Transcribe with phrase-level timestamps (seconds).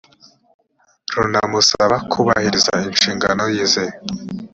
[1.15, 3.85] runamusaba kubahiriza inshingano ze